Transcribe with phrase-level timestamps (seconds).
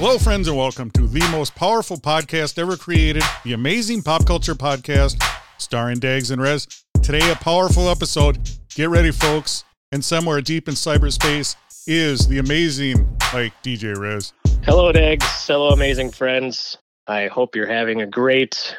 [0.00, 4.54] Hello, friends, and welcome to the most powerful podcast ever created, the Amazing Pop Culture
[4.54, 5.22] Podcast,
[5.58, 6.66] starring Dags and Rez.
[7.02, 8.38] Today, a powerful episode.
[8.74, 9.62] Get ready, folks.
[9.92, 11.54] And somewhere deep in cyberspace
[11.86, 14.32] is the amazing, like DJ Rez.
[14.62, 15.46] Hello, Dags.
[15.46, 16.78] Hello, amazing friends.
[17.06, 18.74] I hope you're having a great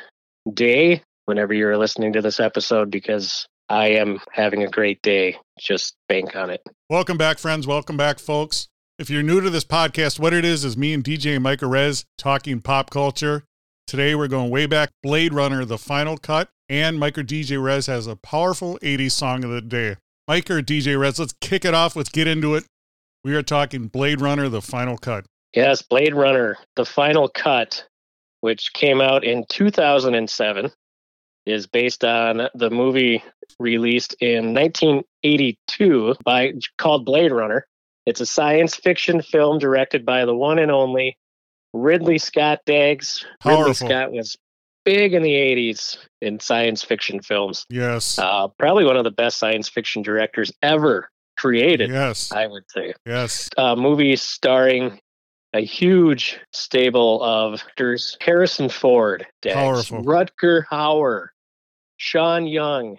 [0.51, 5.37] day whenever you're listening to this episode because I am having a great day.
[5.59, 6.63] Just bank on it.
[6.89, 7.67] Welcome back, friends.
[7.67, 8.69] Welcome back, folks.
[9.01, 12.05] If you're new to this podcast, what it is is me and DJ Micah Rez
[12.19, 13.45] talking pop culture.
[13.87, 18.05] Today we're going way back Blade Runner, the final cut, and Micah DJ Rez has
[18.05, 19.95] a powerful 80s song of the day.
[20.27, 21.95] Micah or DJ Rez, let's kick it off.
[21.95, 22.65] Let's get into it.
[23.23, 25.25] We are talking Blade Runner, the final cut.
[25.55, 27.83] Yes, Blade Runner, the final cut,
[28.41, 30.71] which came out in 2007,
[31.47, 33.23] is based on the movie
[33.59, 37.65] released in 1982 by called Blade Runner.
[38.05, 41.17] It's a science fiction film directed by the one and only
[41.73, 43.25] Ridley Scott Daggs.
[43.45, 44.37] Ridley Scott was
[44.83, 47.65] big in the 80s in science fiction films.
[47.69, 48.17] Yes.
[48.17, 52.31] Uh, probably one of the best science fiction directors ever created, yes.
[52.31, 52.93] I would say.
[53.05, 53.49] Yes.
[53.57, 54.99] A movie starring
[55.53, 60.03] a huge stable of actors Harrison Ford, Daggs, Powerful.
[60.03, 61.27] Rutger Hauer,
[61.97, 62.97] Sean Young,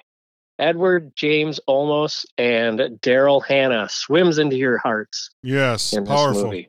[0.58, 5.94] Edward James Olmos, and Daryl Hannah swims into your hearts Yes.
[6.06, 6.44] Powerful.
[6.44, 6.69] movie.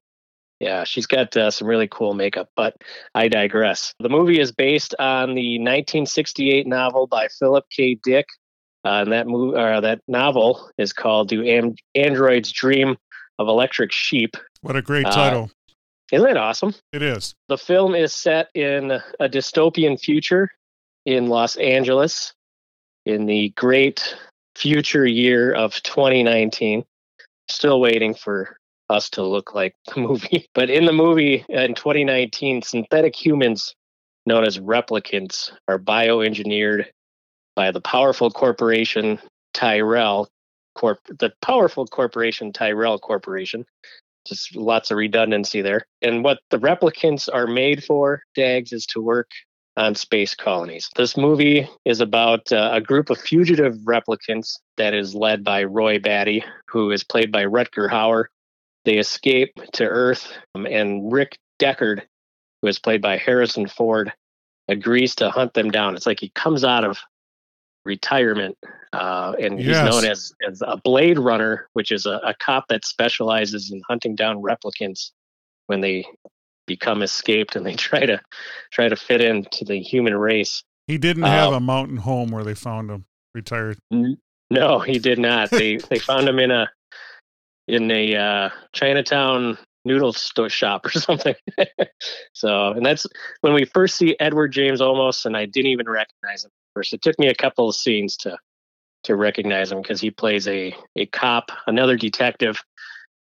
[0.59, 2.75] Yeah, she's got uh, some really cool makeup, but
[3.13, 3.93] I digress.
[3.99, 7.99] The movie is based on the 1968 novel by Philip K.
[8.01, 8.27] Dick.
[8.85, 12.97] Uh, and that movie, uh, that novel is called "Do Am- Androids Dream
[13.39, 15.51] of Electric Sheep?" What a great Uh, title.
[16.11, 16.75] Isn't that awesome?
[16.93, 17.33] It is.
[17.49, 20.49] The film is set in a dystopian future
[21.05, 22.33] in Los Angeles
[23.05, 24.15] in the great
[24.55, 26.83] future year of 2019.
[27.49, 28.57] Still waiting for
[28.89, 30.47] us to look like the movie.
[30.53, 33.75] But in the movie in 2019, synthetic humans
[34.25, 36.85] known as replicants are bioengineered
[37.55, 39.19] by the powerful corporation
[39.53, 40.29] Tyrell
[40.75, 43.63] Corp the powerful corporation Tyrell Corporation
[44.25, 45.85] just lots of redundancy there.
[46.01, 49.29] And what the replicants are made for, DAGs, is to work
[49.75, 50.89] on space colonies.
[50.95, 55.99] This movie is about uh, a group of fugitive replicants that is led by Roy
[55.99, 58.25] Batty, who is played by Rutger Hauer.
[58.85, 62.01] They escape to Earth, um, and Rick Deckard,
[62.61, 64.13] who is played by Harrison Ford,
[64.67, 65.95] agrees to hunt them down.
[65.95, 66.99] It's like he comes out of
[67.85, 68.57] retirement
[68.93, 69.91] uh, and he's Yes.
[69.91, 74.15] known as, as a blade runner which is a, a cop that specializes in hunting
[74.15, 75.11] down replicants
[75.67, 76.05] when they
[76.67, 78.21] become escaped and they try to
[78.71, 80.63] try to fit into the human race.
[80.87, 83.77] He didn't have Um, a mountain home where they found him retired.
[84.49, 85.49] no he did not.
[85.49, 86.69] They they found him in a
[87.67, 91.35] in a uh, chinatown noodle store shop or something.
[92.33, 93.05] So and that's
[93.41, 96.93] when we first see edward james Olmos and i didn't even recognize him first.
[96.93, 98.37] It took me a couple of scenes to
[99.05, 102.61] to recognize him because he plays a a cop another detective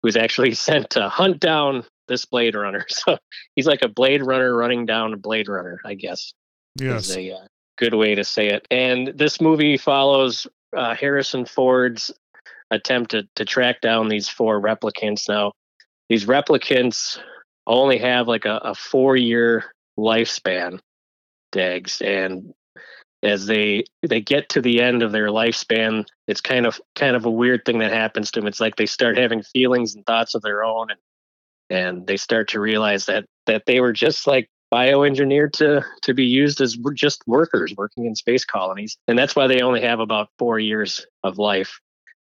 [0.03, 3.17] who's actually sent to hunt down this blade runner so
[3.55, 6.33] he's like a blade runner running down a blade runner i guess
[6.79, 7.09] Yes.
[7.09, 7.47] is a uh,
[7.77, 8.67] good way to say it.
[8.69, 12.11] And this movie follows uh, Harrison Ford's
[12.71, 15.29] attempt to, to track down these four replicants.
[15.29, 15.53] Now,
[16.09, 17.19] these replicants
[17.65, 19.65] only have like a, a four year
[19.97, 20.79] lifespan,
[21.51, 22.53] Dags, and
[23.23, 27.25] as they they get to the end of their lifespan, it's kind of kind of
[27.25, 28.47] a weird thing that happens to them.
[28.47, 30.99] It's like they start having feelings and thoughts of their own, and
[31.69, 36.25] and they start to realize that that they were just like bioengineered to to be
[36.25, 40.29] used as just workers working in space colonies and that's why they only have about
[40.37, 41.79] four years of life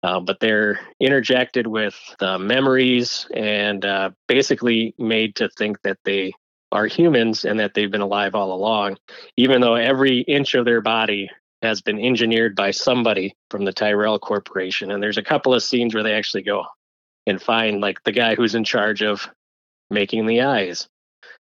[0.02, 6.32] uh, but they're interjected with uh, memories and uh, basically made to think that they
[6.72, 8.96] are humans and that they've been alive all along
[9.36, 11.28] even though every inch of their body
[11.62, 14.90] has been engineered by somebody from the Tyrell Corporation.
[14.90, 16.64] And there's a couple of scenes where they actually go
[17.26, 19.28] and find like the guy who's in charge of
[19.90, 20.88] making the eyes.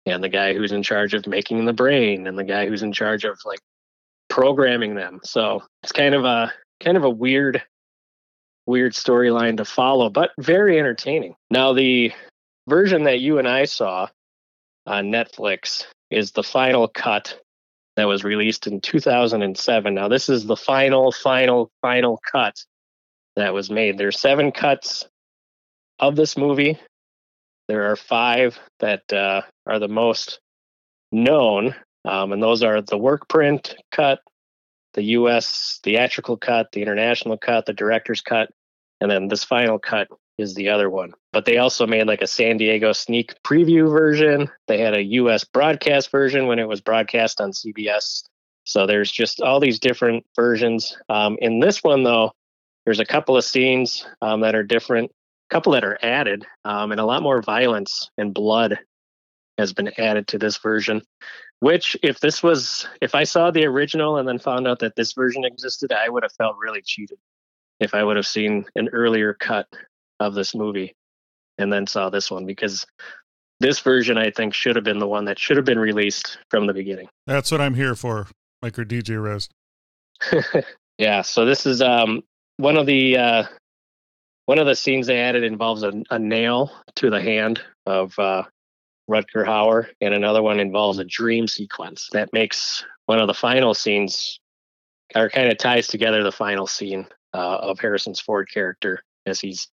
[0.06, 2.92] and the guy who's in charge of making the brain and the guy who's in
[2.92, 3.60] charge of like
[4.30, 5.20] programming them.
[5.22, 7.62] So it's kind of a kind of a weird
[8.66, 11.34] weird storyline to follow, but very entertaining.
[11.50, 12.12] Now the
[12.68, 14.08] version that you and I saw
[14.86, 17.38] on Netflix is the final cut
[17.96, 19.94] that was released in 2007.
[19.94, 22.64] Now this is the final final final cut
[23.36, 23.98] that was made.
[23.98, 25.06] There's seven cuts
[26.00, 26.78] of this movie.
[27.68, 30.40] There are five that uh, are the most
[31.12, 31.74] known,
[32.04, 34.20] um, and those are the work print cut,
[34.94, 35.78] the U.S.
[35.84, 38.50] theatrical cut, the international cut, the director's cut,
[39.00, 41.12] and then this final cut is the other one.
[41.32, 44.50] But they also made like a San Diego sneak preview version.
[44.66, 48.24] They had a US broadcast version when it was broadcast on CBS.
[48.64, 50.96] So there's just all these different versions.
[51.08, 52.32] Um, in this one, though,
[52.84, 55.10] there's a couple of scenes um, that are different,
[55.50, 58.78] couple that are added, um, and a lot more violence and blood
[59.58, 61.02] has been added to this version.
[61.60, 65.12] Which, if this was, if I saw the original and then found out that this
[65.12, 67.18] version existed, I would have felt really cheated
[67.80, 69.66] if I would have seen an earlier cut
[70.20, 70.94] of this movie
[71.58, 72.86] and then saw this one because
[73.60, 76.66] this version I think should have been the one that should have been released from
[76.66, 77.08] the beginning.
[77.26, 78.28] That's what I'm here for,
[78.62, 79.48] Micah DJ Rez.
[80.98, 82.22] yeah, so this is um
[82.56, 83.44] one of the uh
[84.46, 88.42] one of the scenes they added involves a, a nail to the hand of uh
[89.10, 93.74] Rutger Hauer, and another one involves a dream sequence that makes one of the final
[93.74, 94.38] scenes
[95.16, 99.68] or kind of ties together the final scene uh, of Harrison's Ford character as he's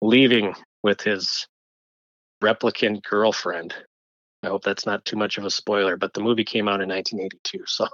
[0.00, 1.46] leaving with his
[2.42, 3.74] replicant girlfriend.
[4.42, 6.88] I hope that's not too much of a spoiler, but the movie came out in
[6.88, 7.64] 1982.
[7.66, 7.86] So,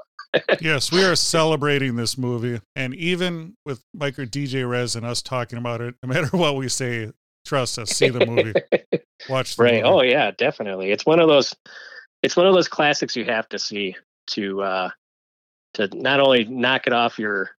[0.60, 2.60] yes, we are celebrating this movie.
[2.76, 6.68] And even with Micah DJ Rez and us talking about it, no matter what we
[6.68, 7.12] say,
[7.44, 8.54] trust us, see the movie,
[9.28, 9.74] watch the right.
[9.74, 9.84] movie.
[9.84, 10.90] Oh, yeah, definitely.
[10.90, 11.54] It's one of those.
[12.22, 13.96] It's one of those classics you have to see
[14.28, 14.90] to uh,
[15.74, 17.50] to not only knock it off your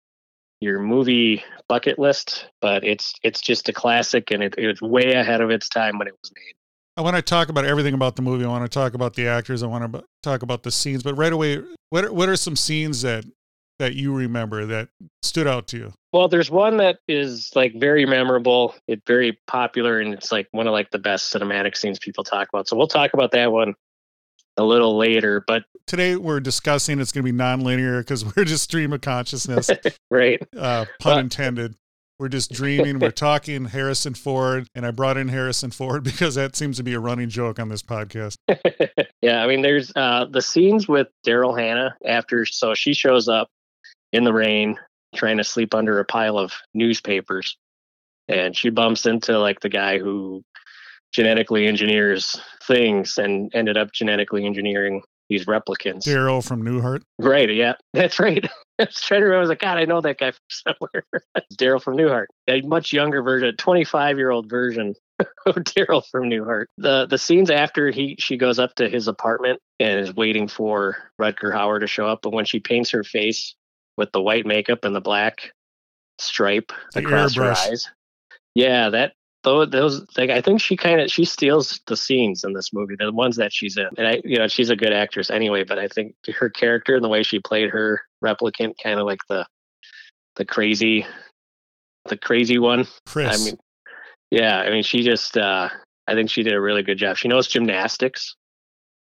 [0.61, 5.41] your movie bucket list, but it's it's just a classic and it, was way ahead
[5.41, 6.55] of its time when it was made.
[6.97, 8.45] I want to talk about everything about the movie.
[8.45, 9.63] I want to talk about the actors.
[9.63, 11.03] I want to talk about the scenes.
[11.03, 13.25] But right away, what are, what are some scenes that
[13.81, 14.89] that you remember that
[15.23, 15.93] stood out to you?
[16.13, 18.77] Well, there's one that is like very memorable.
[18.87, 22.49] It's very popular, and it's like one of like the best cinematic scenes people talk
[22.53, 22.69] about.
[22.69, 23.75] So we'll talk about that one
[24.57, 25.43] a little later.
[25.45, 29.69] But today we're discussing it's going to be nonlinear because we're just stream of consciousness,
[30.11, 30.41] right?
[30.57, 31.75] Uh, pun intended.
[32.19, 32.99] We're just dreaming.
[32.99, 36.95] We're talking Harrison Ford, and I brought in Harrison Ford because that seems to be
[36.95, 38.37] a running joke on this podcast.
[39.23, 43.49] yeah, I mean, there's uh, the scenes with Daryl Hannah after, so she shows up
[44.13, 44.79] in the rain
[45.15, 47.57] trying to sleep under a pile of newspapers,
[48.29, 50.43] and she bumps into like the guy who
[51.13, 56.03] genetically engineers things and ended up genetically engineering these replicants.
[56.05, 57.03] Daryl from Newhart.
[57.19, 57.53] Right.
[57.53, 58.45] Yeah, that's right.
[58.81, 59.39] I was trying to remember.
[59.39, 61.05] I was like, God, I know that guy from somewhere.
[61.55, 64.95] Daryl from Newhart, a much younger version, a 25 year old version
[65.47, 66.67] of Daryl from Newhart.
[66.79, 70.97] The the scenes after he she goes up to his apartment and is waiting for
[71.21, 73.55] Rutger Hauer to show up, but when she paints her face
[73.97, 75.53] with the white makeup and the black
[76.19, 77.89] stripe The across her eyes,
[78.55, 79.13] yeah, that
[79.45, 82.97] those those like I think she kind of she steals the scenes in this movie,
[82.99, 85.79] the ones that she's in, and I you know she's a good actress anyway, but
[85.79, 89.47] I think her character and the way she played her replicant, kind of like the
[90.37, 91.07] the crazy
[92.07, 92.87] the crazy one.
[93.07, 93.41] Chris.
[93.41, 93.59] I mean,
[94.31, 95.69] yeah, I mean she just uh
[96.09, 97.17] I think she did a really good job.
[97.17, 98.35] She knows gymnastics,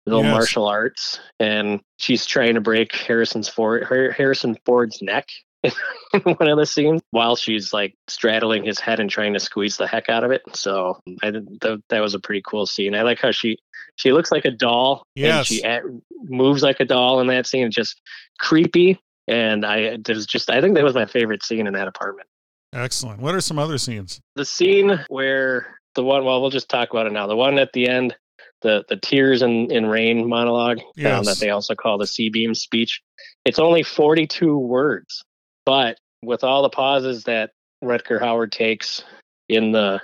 [0.05, 0.31] little Yes.
[0.31, 5.27] martial arts, and she's trying to break Harrison's Ford Har- Harrison Ford's neck
[6.13, 9.77] in one of the scenes while she's like straddling his head and trying to squeeze
[9.77, 10.41] the heck out of it.
[10.53, 12.95] So I did, that, that was a pretty cool scene.
[12.95, 13.57] I like how she
[13.97, 15.45] she looks like a doll and Yes.
[15.47, 15.81] she a-
[16.23, 17.69] moves like a doll in that scene.
[17.71, 18.01] Just
[18.39, 18.99] creepy.
[19.27, 22.27] And I was just I think that was my favorite scene in that apartment.
[22.73, 23.21] Excellent.
[23.21, 24.19] What are some other scenes?
[24.35, 27.25] The scene where the one well we'll just talk about it now.
[27.27, 28.15] The one at the end,
[28.61, 32.53] the the tears in, in rain monologue um, that they also call the C beam
[32.53, 33.01] speech.
[33.45, 35.23] It's only 42 words,
[35.65, 37.51] but with all the pauses that
[37.83, 39.03] Rutger Hauer takes
[39.49, 40.01] in the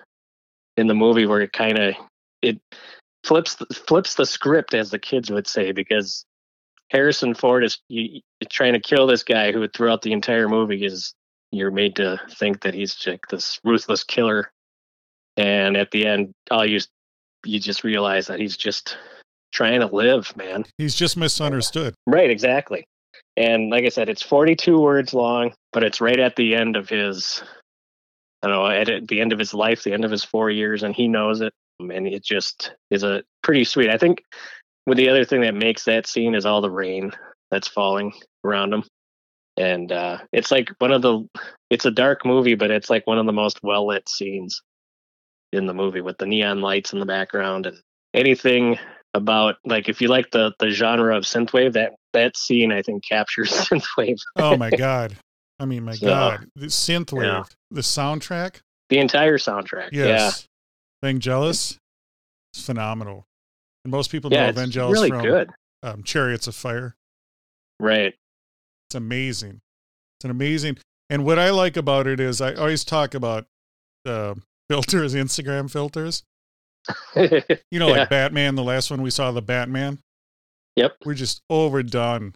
[0.78, 1.96] in the movie, where it kind of
[2.42, 2.60] it
[3.24, 6.26] flips the, flips the script, as the kids would say, because
[6.90, 11.14] Harrison Ford is you, trying to kill this guy who throughout the entire movie is
[11.52, 14.52] you're made to think that he's like this ruthless killer,
[15.38, 16.80] and at the end, all you
[17.46, 18.98] you just realize that he's just
[19.52, 20.66] trying to live, man.
[20.78, 21.94] He's just misunderstood.
[22.08, 22.86] Right, exactly.
[23.42, 26.88] And like I said, it's 42 words long, but it's right at the end of
[26.88, 27.42] his,
[28.44, 30.84] I don't know, at the end of his life, the end of his four years,
[30.84, 31.52] and he knows it.
[31.80, 33.90] And it just is a pretty sweet.
[33.90, 34.22] I think
[34.86, 37.14] with the other thing that makes that scene is all the rain
[37.50, 38.84] that's falling around him,
[39.58, 41.28] and uh, it's like one of the.
[41.72, 44.62] It's a dark movie, but it's like one of the most well lit scenes
[45.52, 47.80] in the movie with the neon lights in the background and
[48.14, 48.78] anything
[49.14, 53.04] about like if you like the the genre of synthwave that that scene I think
[53.08, 54.18] captures synthwave.
[54.38, 55.16] Oh my god!
[55.60, 57.44] I mean, my So, god, the synthwave, yeah.
[57.70, 58.62] the soundtrack.
[58.90, 59.90] The entire soundtrack.
[59.92, 60.46] Yes.
[61.04, 61.78] Vangelis,
[62.54, 63.26] it's phenomenal.
[63.84, 64.48] And most people Yeah.
[64.48, 65.50] Yeah, know Vangelis really from good.
[65.84, 66.96] Um, Chariots of Fire.
[67.80, 68.14] Right.
[68.88, 69.62] It's amazing.
[70.20, 70.78] It's an amazing.
[71.10, 73.46] And what I like about it is I always talk about
[74.06, 74.36] uh,
[74.70, 76.24] filters, Instagram filters.
[77.16, 78.00] You know, Yeah.
[78.00, 80.00] like Batman, the last one we saw, the Batman.
[80.76, 80.98] Yep.
[81.06, 82.34] We're just overdone.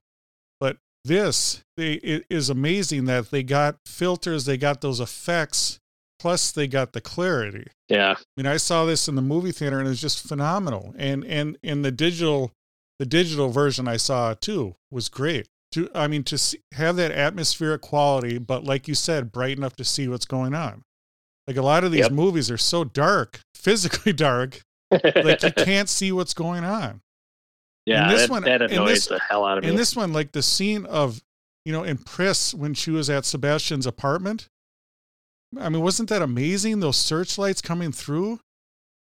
[0.60, 5.80] But this they, it is amazing that they got filters, they got those effects,
[6.20, 7.68] plus they got the clarity.
[7.90, 8.16] yeah.
[8.18, 10.94] I mean, I saw this in the movie theater and it was just phenomenal.
[10.98, 12.52] And and in the digital,
[13.00, 15.48] the digital version I saw too was great.
[15.74, 19.76] To I mean, to see, have that atmospheric quality, but like you said, bright enough
[19.78, 20.84] to see what's going on.
[21.48, 22.12] Like a lot of these Yep.
[22.12, 24.62] movies are so dark, physically dark,
[24.92, 27.02] like you can't see what's going on.
[27.86, 28.10] yeah.
[28.12, 29.70] this that, one- that in annoys this- the hell out of me.
[29.70, 31.22] In this one, like the scene of,
[31.66, 34.48] you know, in Priss when she was at Sebastian's apartment.
[35.60, 36.80] I mean, wasn't that amazing?
[36.80, 38.40] Those searchlights coming through,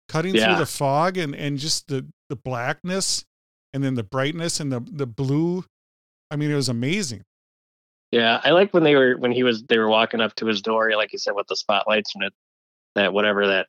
[0.09, 0.47] cutting Yeah.
[0.47, 3.25] through the fog and, and just the, the blackness
[3.73, 5.65] and then the brightness and the, the blue.
[6.29, 7.23] I mean, it was amazing.
[8.13, 10.61] Yeah, I like when they were when he was they were walking up to his
[10.61, 12.33] door, like you said, with the spotlights and it,
[12.93, 13.67] that whatever that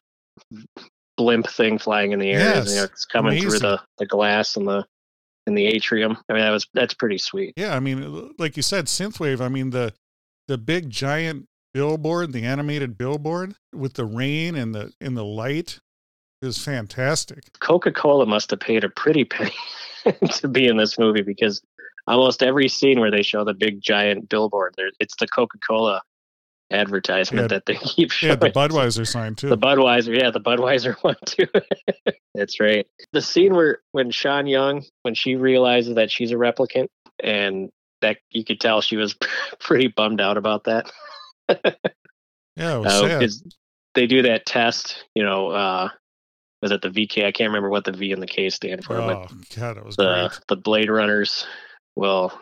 [1.17, 4.57] blimp thing flying in the air, is, you know, it's coming through the the glass
[4.57, 4.85] and the
[5.47, 6.19] in the atrium.
[6.29, 7.55] I mean, that was that's pretty sweet.
[7.57, 7.75] Yeah.
[7.75, 9.41] I mean, like you said, synthwave.
[9.41, 9.95] I mean, the,
[10.49, 15.81] the big giant billboard, the animated billboard with the rain and the, and the light
[16.43, 17.45] is fantastic.
[17.61, 19.55] Coca Cola must have paid a pretty penny
[20.33, 21.63] to be in this movie because
[22.07, 26.03] almost every scene where they show the big giant billboard, there it's the Coca Cola
[26.71, 27.57] advertisement Yeah.
[27.59, 28.31] that they keep showing.
[28.33, 28.37] Yeah.
[28.37, 29.49] The Budweiser sign too.
[29.49, 31.47] The Budweiser, yeah, the Budweiser one too.
[32.35, 32.87] That's right.
[33.13, 36.89] The scene where when Sean Young, when she realizes that she's a replicant,
[37.23, 37.71] and
[38.01, 39.15] that you could tell she was
[39.61, 40.91] pretty bummed out about that.
[42.57, 42.77] yeah.
[42.77, 43.29] It was Uh,
[43.95, 45.89] they do that test, you know, uh,
[46.61, 47.25] was it the VK?
[47.25, 49.85] I can't remember what the V and the K stand for, but Oh God, it
[49.85, 50.41] was the great.
[50.49, 51.47] the Blade Runners
[51.97, 52.33] will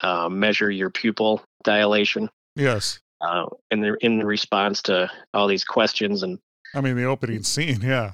[0.00, 6.22] uh, measure your pupil dilation Yes, uh, in the in response to all these questions
[6.22, 6.38] and
[6.74, 7.80] I mean the opening scene.
[7.82, 8.12] Yeah,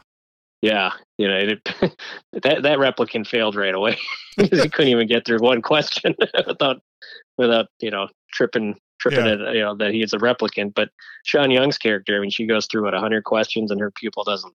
[0.63, 1.65] Yeah, you know, it,
[2.43, 3.99] that that replicant failed right away.
[4.37, 6.15] because he couldn't even get through one question
[6.47, 6.81] without
[7.39, 9.33] without you know tripping tripping Yeah.
[9.51, 10.75] it, you know that he is a replicant.
[10.75, 10.91] But
[11.25, 14.55] Sean Young's character, I mean, she goes through what hundred questions and her pupil doesn't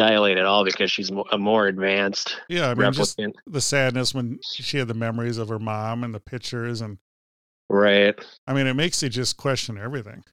[0.00, 2.70] dilate at all because she's a more advanced yeah.
[2.70, 6.20] I mean, just the sadness when she had the memories of her mom and the
[6.20, 6.96] pictures, and
[7.68, 8.14] Right?
[8.46, 10.24] I mean, it makes you just question everything.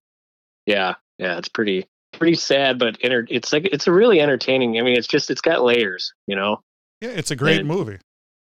[0.65, 1.37] Yeah, yeah.
[1.37, 4.79] It's pretty pretty sad, but enter- it's like it's a really entertaining.
[4.79, 6.13] I mean, it's just it's got layers.
[6.27, 6.61] You know,
[7.01, 7.97] Yeah, it's a great And- movie.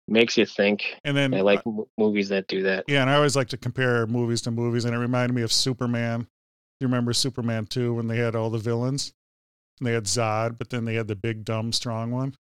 [0.09, 0.97] makes you think.
[1.05, 2.85] And then I like m- movies that do that.
[2.89, 5.53] Yeah, and I always like to compare movies to movies, and it reminded me of
[5.53, 6.27] Superman.
[6.81, 9.15] You remember Superman 2 when they had all the villains?
[9.81, 12.35] And they had Zod, but then they had the big, dumb, strong one.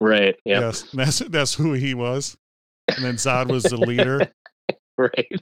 [0.00, 0.36] Right?
[0.44, 0.60] Yeah.
[0.60, 2.36] Yes, that's that's who he was.
[2.88, 4.30] And then Zod was the leader.
[4.98, 5.32] Right.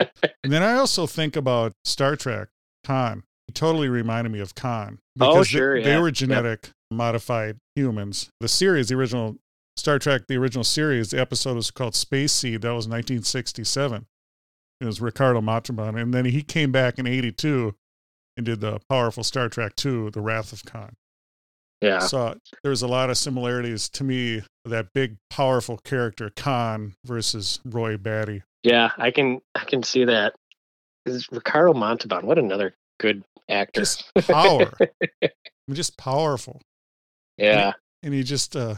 [0.44, 2.48] And then I also think about Star Trek,
[2.84, 3.24] Khan.
[3.48, 5.00] He totally reminded me of Khan.
[5.20, 6.00] Oh, because sure, They, they yeah.
[6.00, 6.14] were Yep.
[6.14, 8.30] genetic modified humans.
[8.38, 9.36] The series, the original
[9.76, 12.62] Star Trek, the original series, the episode was called Space Seed.
[12.62, 14.06] That was 1967.
[14.80, 15.98] It was Ricardo Montalban.
[15.98, 17.74] And then he came back in 82
[18.38, 20.94] and did the powerful Star Trek 2, The Wrath of Khan.
[21.82, 21.98] Yeah.
[21.98, 27.96] So there's a lot of similarities to me, that big, powerful character, Khan versus Roy
[27.96, 28.42] Batty.
[28.62, 30.34] Yeah, I can I can see that.
[31.06, 32.26] Is Ricardo Montalban.
[32.26, 33.80] What another good actor.
[33.80, 34.72] Just power.
[34.80, 34.88] I
[35.68, 36.60] mean, just powerful.
[37.36, 37.72] yeah.
[38.02, 38.74] and he just uh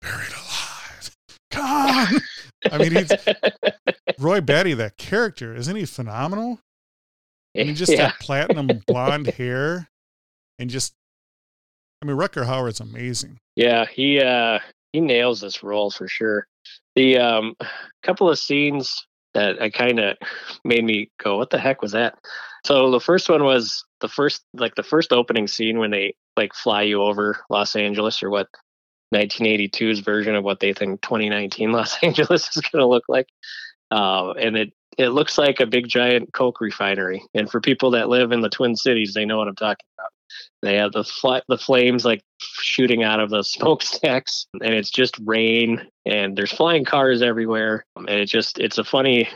[0.00, 1.16] buried alive.
[1.50, 2.20] Khan.
[2.70, 3.12] I mean, he's
[4.18, 6.60] Roy Batty, that character, isn't he phenomenal?
[7.54, 8.08] Mean, just yeah.
[8.08, 9.88] that platinum blonde hair,
[10.58, 10.94] and just,
[12.02, 13.38] I mean, Rutger Hauer's amazing.
[13.56, 14.58] Yeah, he uh
[14.92, 16.46] he nails this role for sure.
[16.96, 17.54] The um
[18.02, 20.16] couple of scenes that I kind of
[20.64, 22.18] made me go, "What the heck was that?"
[22.64, 26.54] So the first one was the first like the first opening scene when they like
[26.54, 28.48] fly you over Los Angeles or what
[29.14, 33.28] 1982's version of what they think 2019 Los Angeles is going to look like.
[33.90, 37.22] Uh, and it it looks like a big giant coke refinery.
[37.34, 40.10] And for people that live in the Twin Cities, they know what I'm talking about.
[40.60, 45.16] they have the fl- the flames like shooting out of the smokestacks, and it's just
[45.24, 49.28] rain, and there's flying cars everywhere, and it just it's a funny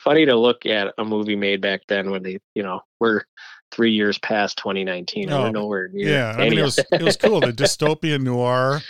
[0.00, 3.22] funny to look at a movie made back then when they you know we're
[3.70, 7.16] three years past 2019 and Oh, nowhere near Yeah, I mean it was it was
[7.16, 7.40] cool.
[7.40, 8.80] The dystopian noir.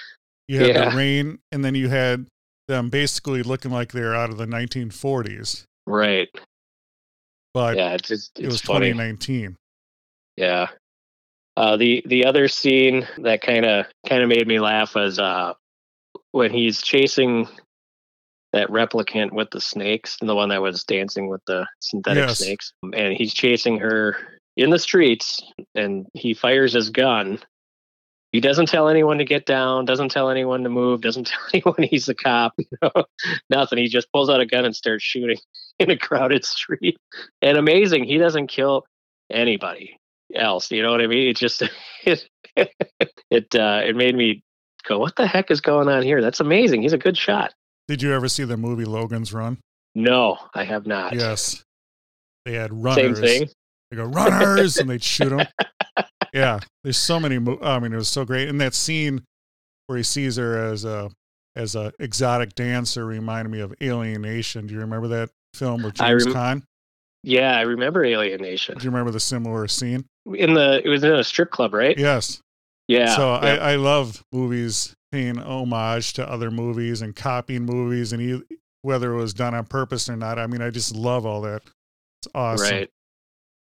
[0.48, 0.90] You had Yeah.
[0.90, 2.26] the rain, and then you had
[2.68, 6.28] them basically looking like they're out of the 1940s, right
[7.54, 9.56] but yeah it's just it was funny 2019.
[10.36, 10.68] Yeah.
[11.56, 15.52] Uh, the the other scene that kind of kind of made me laugh was uh,
[16.30, 17.46] when he's chasing
[18.54, 22.38] that replicant with the snakes, the one that was dancing with the synthetic Yes.
[22.38, 24.16] snakes, and he's chasing her
[24.56, 25.42] in the streets,
[25.74, 27.38] and he fires his gun.
[28.32, 31.82] He doesn't tell anyone to get down, doesn't tell anyone to move, doesn't tell anyone
[31.82, 33.04] he's a cop, you know,
[33.50, 33.76] nothing.
[33.78, 35.36] He just pulls out a gun and starts shooting
[35.82, 36.96] in a crowded street.
[37.40, 38.84] And amazing, he doesn't kill
[39.30, 39.96] anybody
[40.34, 40.70] else.
[40.70, 41.28] You know what I mean?
[41.28, 41.62] It just
[42.04, 44.42] it it uh, it made me
[44.84, 46.82] go, "What the heck is going on here?" That's amazing.
[46.82, 47.52] He's a good shot.
[47.88, 49.58] Did you ever see the movie Logan's Run?
[49.94, 51.14] No, I have not.
[51.14, 51.62] Yes.
[52.44, 53.18] They had runners.
[53.18, 53.48] Same thing.
[53.90, 55.46] They go runners, and they'd shoot them.
[56.32, 57.38] Yeah, there's so many.
[57.38, 58.48] Mo- I mean, it was so great.
[58.48, 59.22] And that scene
[59.86, 61.10] where he sees her as a
[61.54, 64.66] as a exotic dancer reminded me of Alien Nation.
[64.66, 66.62] Do you remember that film with James rem- Caan?
[67.24, 68.76] Yeah, I remember Alien Nation.
[68.78, 70.04] Do you remember the similar scene?
[70.34, 71.96] In the it was in a strip club, right?
[71.96, 72.40] Yes.
[72.88, 73.14] Yeah.
[73.14, 73.58] so yeah.
[73.60, 79.12] I, I love movies paying homage to other movies and copying movies, and e- whether
[79.12, 80.38] it was done on purpose or not.
[80.38, 81.62] I mean, I just love all that.
[82.20, 82.70] It's awesome.
[82.70, 82.90] right.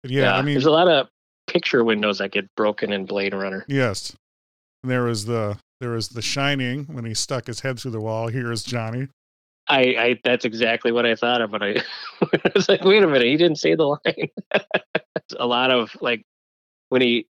[0.03, 1.09] But yeah, I mean, there's a lot of
[1.47, 3.65] picture windows that get broken in Blade Runner.
[3.67, 4.15] yes.
[4.83, 7.99] And there was the there was the Shining when he stuck his head through the
[7.99, 8.29] wall.
[8.29, 9.09] Here's Johnny.
[9.69, 11.75] I, I that's exactly what I thought of, but I,
[12.21, 14.29] I was like, wait a minute, he didn't say the line.
[15.39, 16.23] a lot of like
[16.89, 17.27] when he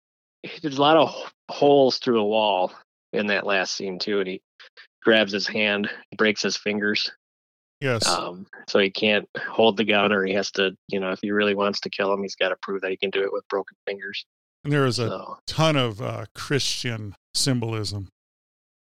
[0.62, 1.14] there's a lot of
[1.50, 2.73] holes through a wall
[3.12, 4.40] in that last scene too, and he
[5.02, 7.11] grabs his hand, breaks his fingers,
[7.80, 8.07] Yes.
[8.09, 11.30] um, so he can't hold the gun, or he has to, you know, if he
[11.33, 13.47] really wants to kill him, he's got to prove that he can do it with
[13.49, 14.25] broken fingers.
[14.65, 18.08] and there was a So ton of uh, Christian symbolism,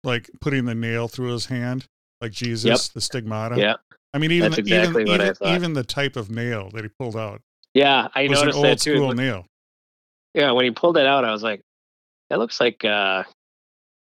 [0.04, 1.86] like putting the nail through his hand,
[2.22, 3.58] like Jesus, the stigmata.
[3.58, 3.76] yeah,
[4.14, 7.16] I mean, even exactly even what even, even the type of nail that he pulled
[7.18, 7.42] out
[7.74, 8.98] yeah, I was an old that too.
[8.98, 9.46] school nail.
[10.34, 11.62] Yeah, when he pulled it out, I was like,
[12.30, 13.24] that looks like, uh,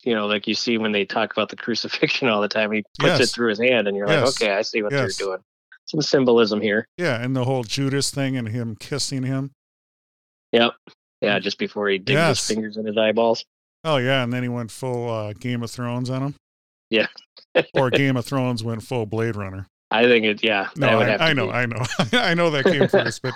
[0.05, 2.71] you know, like you see when they talk about the crucifixion all the time.
[2.73, 3.21] He puts Yes.
[3.21, 5.17] it through his hand, and you're like, okay, I see what Yes.
[5.17, 5.39] they're doing.
[5.87, 6.87] Some symbolism here.
[6.99, 9.51] Yeah, and the whole Judas thing and him kissing him.
[10.53, 10.73] Yep.
[11.21, 12.39] Yeah, just before he digs Yes.
[12.47, 13.45] his fingers in his eyeballs.
[13.85, 16.35] Oh yeah, and then he went full uh, Game of Thrones on him.
[16.91, 17.07] Yeah.
[17.75, 19.67] or Game of Thrones went full Blade Runner.
[19.91, 20.45] I think it.
[20.45, 20.69] Yeah.
[20.77, 21.51] No, would I, have I know.
[21.51, 23.33] I know, I know that came first, but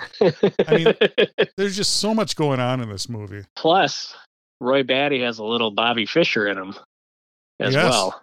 [0.67, 3.43] I mean- there's just so much going on in this movie.
[3.55, 4.15] plus,
[4.59, 6.73] Roy Batty has a little Bobby Fischer in him
[7.59, 7.89] as Yes.
[7.91, 8.21] well,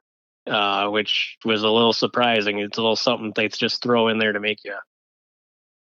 [0.48, 2.58] uh, which was a little surprising.
[2.60, 4.74] It's a little something they just throw in there to make you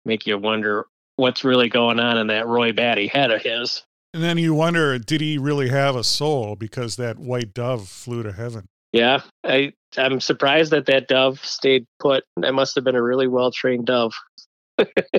[0.04, 3.82] make you wonder what's really going on in that Roy Batty head of his.
[4.14, 6.54] And then you wonder, did he really have a soul?
[6.56, 8.66] Because that white dove flew to heaven.
[8.96, 12.24] Yeah, I I'm surprised that that dove stayed put.
[12.38, 14.12] That must have been a really well trained dove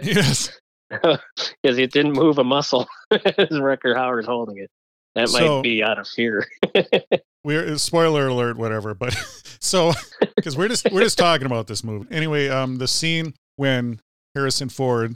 [0.02, 0.50] yes.
[0.90, 4.70] because it didn't move a muscle as Rutger Hauer's holding it.
[5.16, 6.48] That So- might be out of fear.
[7.44, 8.94] We're spoiler alert, whatever.
[8.94, 9.14] But
[9.62, 9.94] so
[10.36, 12.50] because we're just we're just talking about this movie anyway.
[12.50, 14.02] Um, the scene when
[14.36, 15.16] Harrison Ford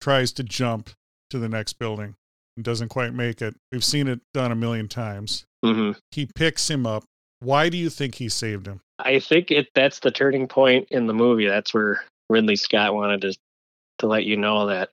[0.00, 0.90] tries to jump
[1.30, 2.14] to the next building
[2.56, 3.54] and doesn't quite make it.
[3.70, 5.44] We've seen it done a million times.
[5.64, 7.04] hmm He picks him up.
[7.40, 8.80] Why do you think he saved him?
[8.98, 11.46] I think it that's the turning point in the movie.
[11.46, 13.34] That's where Ridley Scott wanted to
[13.98, 14.90] to let you know that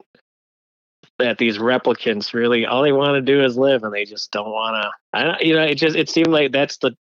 [1.18, 4.52] that these replicants really all they want to do is live, and they just don't
[4.52, 4.92] want to.
[5.18, 6.96] I don't, you know, it just it seemed like that's the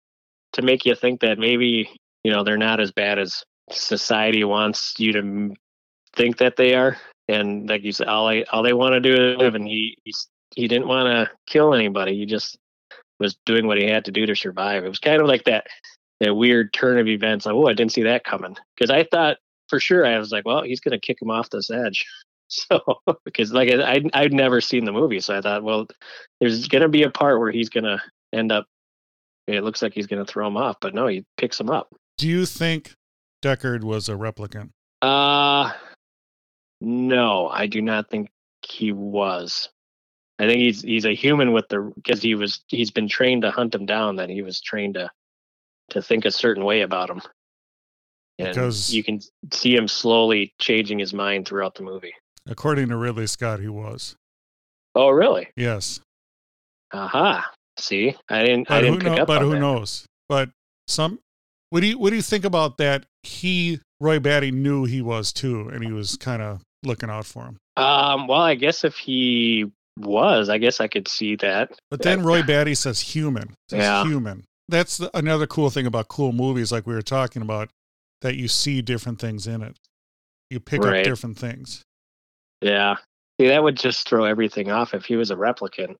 [0.54, 1.90] to make you think that maybe
[2.24, 5.54] you know they're not as bad as society wants you to
[6.16, 6.98] think that they are.
[7.28, 9.98] And like you said, all they all they want to do is live, and he
[10.04, 12.16] he's, he didn't want to kill anybody.
[12.16, 12.58] He just
[13.20, 14.84] was doing what he had to do to survive.
[14.84, 15.68] It was kind of like that
[16.20, 17.46] that weird turn of events.
[17.46, 19.38] Like, oh, I didn't see that coming because I thought
[19.70, 22.06] for sure I was like, well, he's going to kick him off this edge.
[22.48, 22.80] So
[23.26, 25.88] because like I I'd, I'd never seen the movie, so I thought, well,
[26.40, 28.00] there's going to be a part where he's going to
[28.34, 28.68] end up.
[29.48, 31.88] It looks like he's going to throw him off, but no, he picks him up.
[32.20, 32.94] Do you think
[33.42, 34.70] Deckard was a replicant?
[35.02, 35.74] Uh
[36.82, 38.30] no, I do not think
[38.62, 39.70] he was.
[40.40, 43.52] I think he's he's a human with the because he was he's been trained to
[43.52, 44.18] hunt him down.
[44.18, 45.10] That he was trained to
[45.92, 47.22] to think a certain way about him.
[48.38, 49.22] And Because- you can
[49.54, 52.14] see him slowly changing his mind throughout the movie.
[52.48, 54.16] According to Ridley Scott, he was.
[54.94, 55.48] Oh, really?
[55.56, 56.00] Yes.
[56.94, 57.50] Aha.
[57.78, 58.70] See, I didn't.
[58.72, 59.60] I But who didn't pick know, up but on who that.
[59.60, 60.06] knows?
[60.30, 60.50] But
[60.88, 61.20] some
[61.70, 63.06] what do you what do you think about that?
[63.24, 67.46] He Roy Batty knew he was too, and he was kind of looking out for
[67.46, 67.58] him.
[67.78, 68.28] Um.
[68.28, 71.72] Well, I guess if he was, I guess I could see that.
[71.90, 73.56] But then Roy Batty says human.
[73.70, 74.04] Says Yeah.
[74.04, 74.46] human.
[74.68, 77.70] That's the, another cool thing about cool movies, like we were talking about,
[78.22, 79.78] that you see different things in it.
[80.50, 81.84] You pick up different things.
[82.62, 82.96] Yeah.
[83.40, 85.96] See, that would just throw everything off if he was a replicant.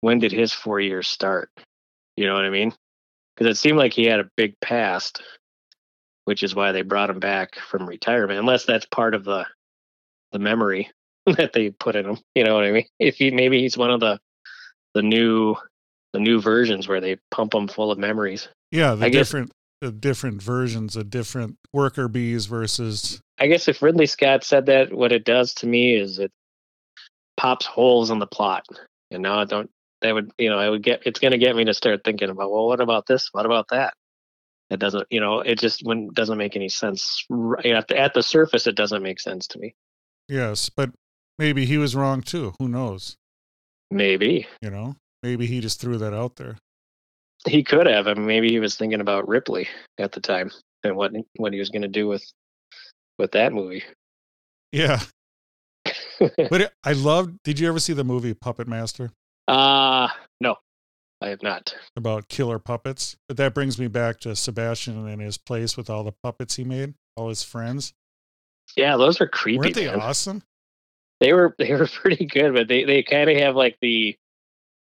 [0.00, 1.50] When did his four years start?
[2.16, 2.72] You know what I mean?
[3.36, 5.22] Because it seemed like he had a big past,
[6.24, 8.38] which is why they brought him back from retirement.
[8.38, 9.46] Unless that's part of the
[10.32, 10.90] the memory
[11.36, 12.18] that they put in him.
[12.34, 12.86] You know what I mean?
[12.98, 14.18] If he maybe he's one of the
[14.94, 15.56] the new
[16.12, 18.48] the new versions where they pump them full of memories.
[18.72, 23.66] Yeah, the I guess- different the different versions of different worker bees versus I guess
[23.68, 26.30] if Ridley Scott said that, what it does to me is it
[27.38, 28.66] pops holes in the plot.
[29.10, 29.70] And now I don't.
[30.02, 31.02] That would, you know, I would get.
[31.06, 33.30] It's going to get me to start thinking about, well, what about this?
[33.32, 33.94] What about that?
[34.68, 37.24] It doesn't, you know, it just when doesn't make any sense.
[37.30, 39.74] Right at the, at the surface, it doesn't make sense to me.
[40.28, 40.90] yes, but
[41.40, 42.52] maybe he was wrong too.
[42.60, 43.16] Who knows?
[43.90, 46.58] Maybe You know, maybe he just threw that out there.
[47.46, 48.06] he could have.
[48.06, 49.66] I mean, maybe he was thinking about Ripley
[49.98, 50.52] at the time
[50.84, 52.24] and what what he was going to do with
[53.18, 53.82] with that movie.
[54.72, 55.00] Yeah,
[56.20, 57.38] but it, I loved.
[57.42, 59.10] Did you ever see the movie Puppet Master
[59.48, 60.06] uh
[60.40, 60.54] no,
[61.20, 61.74] I have not.
[61.96, 63.16] about killer puppets?
[63.26, 66.62] But that brings me back to Sebastian and his place with all the puppets he
[66.64, 67.92] made, all his friends.
[68.76, 69.58] Yeah, those are creepy.
[69.58, 70.00] Weren't they man.
[70.00, 70.42] awesome?
[71.20, 74.16] They were they were pretty good, but they they kind of have like the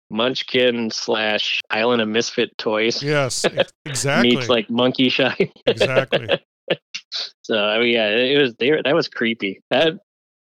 [0.09, 3.45] Munchkin slash Island of Misfit toys Yes,
[3.85, 4.35] exactly.
[4.35, 5.51] meets like Monkey Shine.
[5.65, 6.27] exactly.
[7.41, 9.61] so I mean, yeah, it was they were, that was creepy.
[9.69, 9.99] That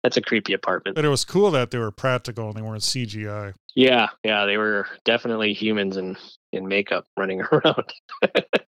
[0.03, 0.97] that's a creepy apartment.
[0.97, 3.55] But it was cool that they were practical and they weren't CGI.
[3.75, 6.17] Yeah, yeah, they were definitely humans in
[6.53, 7.93] in makeup running around,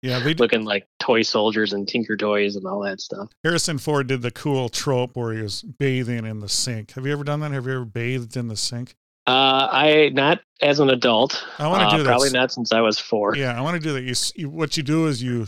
[0.03, 3.29] Yeah, they looking like toy soldiers and Tinker Toys and all that stuff.
[3.43, 6.91] Harrison Ford did the cool trope where he was bathing in the sink.
[6.91, 7.51] Have you ever done that?
[7.51, 8.95] Have you ever bathed in the sink?
[9.27, 11.43] Uh, I not as an adult.
[11.59, 13.35] I wanna uh, do Probably not since I was four.
[13.35, 14.01] Yeah, I want to do that.
[14.01, 15.47] You, you what you do is you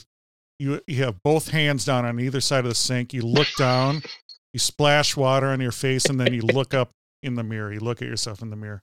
[0.59, 3.13] you you have both hands down on either side of the sink.
[3.13, 4.03] You look down,
[4.53, 7.73] you splash water on your face, and then you look up in the mirror.
[7.73, 8.81] You look at yourself in the mirror.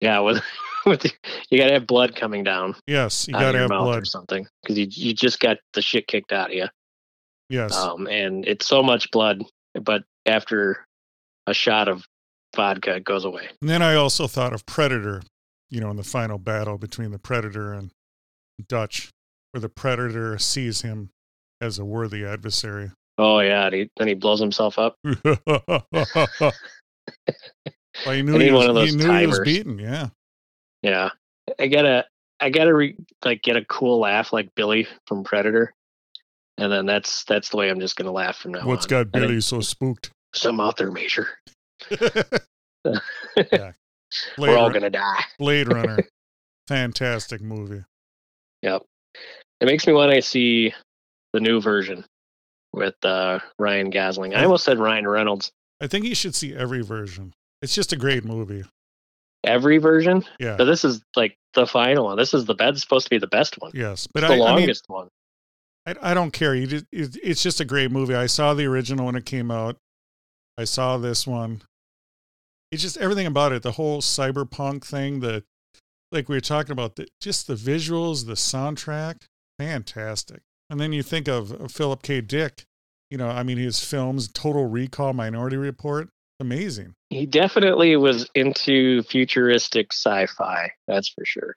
[0.00, 0.42] Yeah, with,
[0.86, 1.04] with
[1.50, 2.74] you got to have blood coming down.
[2.86, 4.02] Yes, you got to have blood.
[4.02, 6.66] or something because you you just got the shit kicked out of you.
[7.48, 9.42] Yes, Um, and it's so much blood,
[9.74, 10.84] but after
[11.46, 12.04] a shot of
[12.56, 13.48] vodka, it goes away.
[13.60, 15.22] and then I also thought of Predator.
[15.70, 17.90] You know, in the final battle between the Predator and
[18.68, 19.10] Dutch,
[19.52, 21.10] where the Predator sees him
[21.60, 22.92] as a worthy adversary.
[23.18, 24.96] Oh yeah, and he, then he blows himself up.
[25.04, 25.14] well,
[28.06, 29.78] he knew, he was, he, knew he was beaten.
[29.78, 30.08] Yeah.
[30.82, 31.10] Yeah,
[31.58, 32.06] I gotta
[32.40, 35.72] I gotta re, like get a cool laugh like Billy from Predator,
[36.58, 38.90] and then that's that's the way I'm just gonna laugh from now What's on.
[38.90, 40.10] got Billy so spooked?
[40.34, 41.28] Some other measure.
[42.00, 43.72] yeah.
[44.36, 45.22] Blade, We're all gonna die.
[45.38, 45.98] Blade Runner.
[46.66, 47.84] Fantastic movie.
[48.62, 48.82] Yep.
[49.60, 50.74] It makes me want to see
[51.32, 52.04] the new version
[52.74, 54.34] with uh, Ryan Gosling.
[54.34, 55.52] I almost said Ryan Reynolds.
[55.80, 57.32] I think you should see every version.
[57.62, 58.64] It's just a great movie.
[59.44, 60.56] Every version, Yeah.
[60.56, 62.16] but this is like the final one.
[62.16, 62.80] This is the best.
[62.80, 63.72] Supposed to be the best one.
[63.74, 64.06] Yes.
[64.12, 65.08] But It's I, the I mean, longest one.
[65.86, 66.54] I, I don't care.
[66.54, 68.14] You just, it, it's just a great movie.
[68.14, 69.76] I saw the original when it came out.
[70.56, 71.62] I saw this one.
[72.72, 73.62] It's just everything about it.
[73.62, 75.20] The whole cyberpunk thing.
[75.20, 75.44] The
[76.10, 76.96] like we were talking about.
[76.96, 79.22] The, just the visuals, the soundtrack,
[79.58, 80.40] fantastic.
[80.74, 82.20] And then you think of Philip K.
[82.20, 82.64] Dick.
[83.08, 86.08] You know, I mean, his films, Total Recall, Minority Report,
[86.40, 86.94] amazing.
[87.10, 90.72] He definitely was into futuristic sci-fi.
[90.88, 91.54] That's for sure.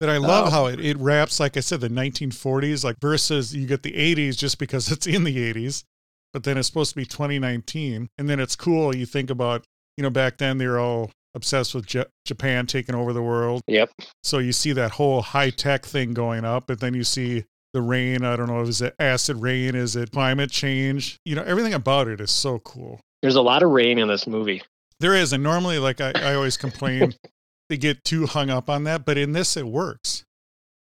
[0.00, 0.50] But I love Oh.
[0.50, 4.38] how it, it wraps, like I said, the 1940s, like versus you get the 80s
[4.38, 5.84] just because it's in the 80s,
[6.32, 8.08] but then it's supposed to be 2019.
[8.16, 8.96] And then it's cool.
[8.96, 9.66] You think about,
[9.98, 13.60] you know, back then they were all obsessed with Ja- Japan taking over the world.
[13.66, 13.90] Yep.
[14.22, 17.82] So you see that whole high tech thing going up, but then you see the
[17.82, 18.24] rain.
[18.24, 19.74] I don't know, is it acid rain?
[19.74, 21.18] Is it climate change?
[21.26, 23.00] You know, everything about it is so cool.
[23.20, 24.62] There's a lot of rain in this movie.
[25.00, 25.32] There is.
[25.34, 27.14] And normally, like I, I always complain,
[27.68, 30.24] they get too hung up on that, but in this, it works.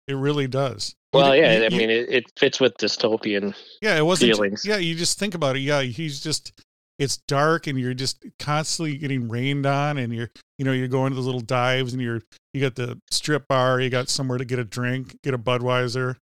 [0.08, 0.94] It really does.
[1.14, 3.56] Well, d- yeah, you- I mean, it, it fits with dystopian.
[3.82, 4.34] yeah, it wasn't.
[4.34, 4.66] feelings.
[4.66, 5.60] Yeah, you just think about it.
[5.60, 6.54] Yeah, he's just.
[7.00, 10.30] It's dark, and you're just constantly getting rained on, and you're,
[10.60, 12.22] you know, you're going to the little dives, and you're,
[12.54, 16.18] you got the strip bar, you got somewhere to get a drink, get a Budweiser.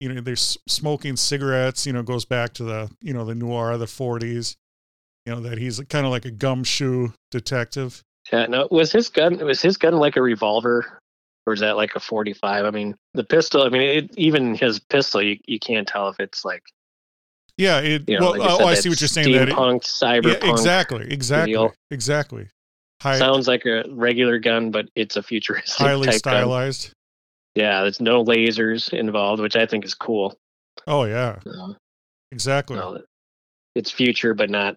[0.00, 1.86] You know, there's smoking cigarettes.
[1.86, 4.56] You know, goes back to the, you know, the noir of the '40s.
[5.26, 8.02] You know that he's kind of like a gumshoe detective.
[8.32, 10.98] Yeah, no, was his gun was his gun like a revolver,
[11.46, 12.64] or is that like a forty five?
[12.64, 13.62] I mean, the pistol.
[13.62, 16.62] I mean, it, even his pistol, you, you can't tell if it's like
[17.58, 18.30] Yeah, it you know.
[18.32, 20.42] well like oh, said, I see what you're saying Steampunk, cyberpunk.
[20.42, 21.74] yeah, exactly, exactly, deal.
[21.90, 22.48] exactly.
[23.02, 26.48] High, Sounds like a regular gun, but it's a futuristic highly type gun.
[27.54, 30.38] Yeah, there's no lasers involved, which I think is cool.
[30.86, 31.38] Oh yeah,
[32.32, 32.76] exactly.
[32.76, 33.02] well,
[33.74, 34.76] it's future, but not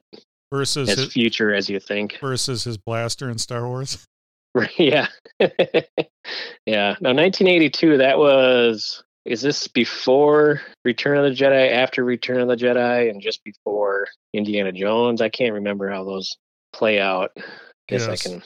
[0.51, 2.17] versus as his, future as you think.
[2.19, 4.05] versus his blaster in Star Wars.
[4.77, 5.07] Yeah.
[5.39, 6.95] yeah.
[7.01, 12.55] Now 1982, that was is this before Return of the Jedi, after Return of the
[12.55, 15.21] Jedi, and just before Indiana Jones?
[15.21, 16.35] I can't remember how those
[16.73, 17.31] play out.
[17.37, 17.41] I
[17.87, 18.25] Guess Yes.
[18.25, 18.43] I can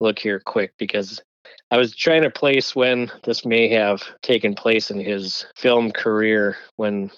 [0.00, 1.22] look here quick because
[1.70, 6.56] I was trying to place when this may have taken place in his film career
[6.76, 7.10] when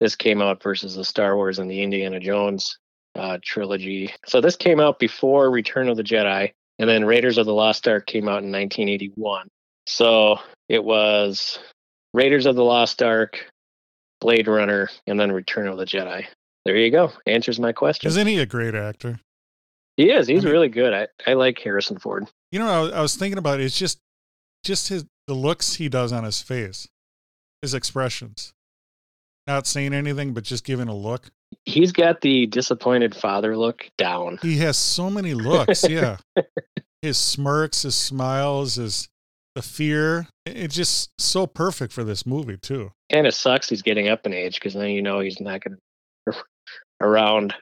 [0.00, 2.78] this came out versus the Star Wars and the Indiana Jones
[3.14, 4.12] uh, trilogy.
[4.26, 7.86] So this came out before Return of the Jedi, and then Raiders of the Lost
[7.86, 9.48] Ark came out in 1981.
[9.86, 11.58] So it was
[12.14, 13.44] Raiders of the Lost Ark,
[14.20, 16.26] Blade Runner, and then Return of the Jedi.
[16.64, 17.12] There you go.
[17.26, 18.08] Answers my question.
[18.08, 19.20] Isn't he a great actor?
[19.96, 20.26] He is.
[20.26, 20.92] He's I mean- really good.
[20.92, 22.26] I, I like Harrison Ford.
[22.50, 23.64] You know, I was, I was thinking about it.
[23.64, 23.98] It's just,
[24.64, 26.88] just his the looks he does on his face,
[27.62, 28.52] his expressions,
[29.46, 31.30] not saying anything, but just giving a look.
[31.64, 34.38] He's got the disappointed father look down.
[34.42, 35.88] He has so many looks.
[35.88, 36.16] Yeah,
[37.02, 39.08] his smirks, his smiles, his
[39.54, 40.26] the fear.
[40.46, 42.92] It's just so perfect for this movie too.
[43.12, 45.78] Kind of sucks he's getting up in age because then you know he's not going
[46.28, 46.36] to
[47.00, 47.54] around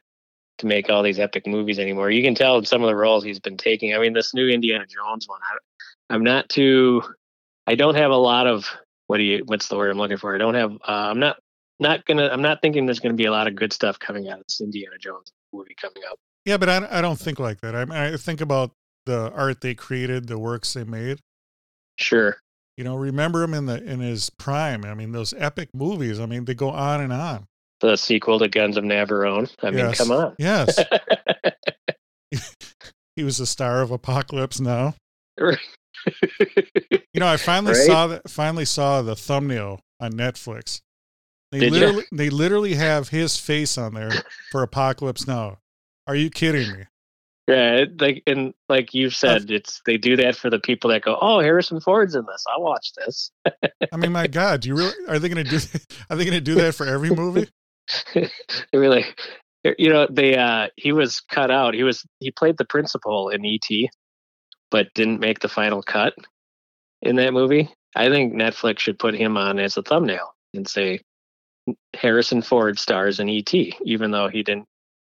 [0.61, 2.11] to make all these epic movies anymore.
[2.11, 3.95] You can tell in some of the roles he's been taking.
[3.95, 7.03] I mean, this new Indiana Jones one, I, I'm not too.
[7.67, 8.67] I don't have a lot of
[9.07, 9.43] what do you?
[9.47, 10.35] What's the word I'm looking for?
[10.35, 10.73] I don't have.
[10.73, 11.39] Uh, I'm not
[11.81, 12.29] not gonna.
[12.29, 14.47] I'm not thinking there's going to be a lot of good stuff coming out of
[14.47, 16.19] this Indiana Jones movie coming up.
[16.45, 17.75] Yeah, but I, I don't think like that.
[17.75, 18.71] I, mean, I think about
[19.07, 21.19] the art they created, the works they made.
[21.97, 22.37] Sure.
[22.77, 24.85] You know, remember him in the in his prime.
[24.85, 26.21] I mean, those epic movies.
[26.21, 27.47] I mean, they go on and on.
[27.81, 29.51] The sequel to Guns of Navarone.
[29.63, 29.99] I mean, Yes.
[29.99, 30.35] come on.
[30.39, 30.79] Yes,
[33.17, 34.95] he was the star of Apocalypse Now.
[35.39, 35.57] You
[37.21, 37.87] know, I finally Right?
[37.87, 38.29] saw that.
[38.31, 40.81] Finally saw the thumbnail on Netflix.
[41.53, 44.11] They Did literally, they literally have his face on there
[44.53, 45.59] for Apocalypse Now.
[46.07, 46.85] Are you kidding me?
[47.49, 51.03] Yeah, it- like and like you said, it's they do that for the people that
[51.03, 52.45] go, "Oh, Harrison Ford's in this.
[52.55, 53.31] I'll watch this."
[53.93, 54.95] I mean, my God, do you really?
[55.09, 55.57] Are they going to do?
[56.11, 57.49] Are they going to do that for every movie?
[58.15, 58.29] they
[58.73, 59.05] really,
[59.79, 61.75] you know, they uh he was cut out.
[61.75, 63.91] He was he played the principal in ET,
[64.71, 66.15] but didn't make the final cut
[67.03, 67.71] in that movie.
[67.97, 71.01] I think Netflix should put him on as a thumbnail and say
[71.95, 74.67] Harrison Ford stars in ET, even though he didn't.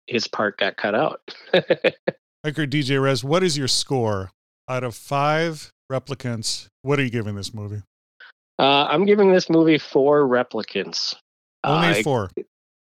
[0.07, 1.19] His part got cut out.
[1.53, 4.31] Micah DJ Rez, what is your score
[4.69, 6.67] out of five replicants?
[6.81, 7.81] What are you giving this movie?
[8.57, 11.15] Uh, I'm giving this movie four replicants.
[11.63, 12.29] Only Uh, four.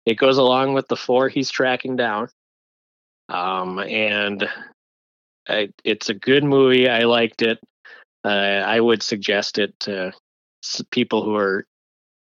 [0.06, 2.28] It goes along with the four he's tracking down.
[3.28, 4.48] Um, and
[5.48, 6.88] I, it's a good movie.
[6.88, 7.58] I liked it.
[8.24, 10.12] Uh, I would suggest it to
[10.90, 11.64] people who are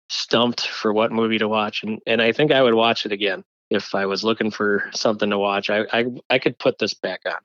[0.09, 3.43] stumped for what movie to watch, and, and I think I would watch it again
[3.69, 5.69] if I was looking for something to watch.
[5.69, 7.39] I I, I could put this back on.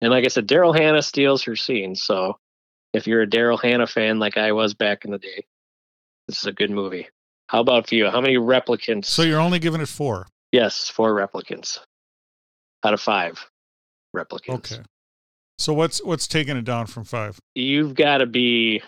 [0.00, 1.94] And like I said, Daryl Hannah steals her scene.
[1.94, 2.38] So
[2.92, 5.44] if you're a Daryl Hannah fan like I was back in the day,
[6.26, 7.08] this is a good movie.
[7.52, 8.08] How about for you?
[8.10, 9.04] How many replicants?
[9.04, 10.26] So you're only giving it four.
[10.52, 11.78] Yes, four replicants
[12.82, 13.46] out of five
[14.16, 14.72] replicants.
[14.72, 14.82] Okay.
[15.58, 17.38] So what's what's taking it down from five?
[17.54, 18.82] You've got to be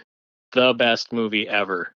[0.52, 1.92] the best movie ever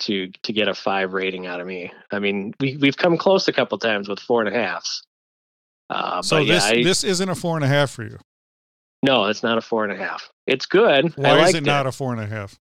[0.00, 1.90] to to get a five rating out of me.
[2.12, 5.02] I mean, we we've come close a couple times with four and a halves.
[5.88, 8.18] Uh, So but yeah, this I, this isn't a four and a half for you.
[9.02, 10.28] no, it's not a four and a half.
[10.46, 11.16] It's good.
[11.16, 12.58] Why I is liked it not a four and a half?